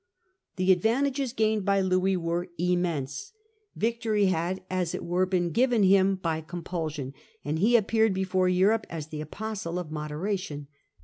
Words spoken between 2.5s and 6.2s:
immense. Victory had, as it were, been given him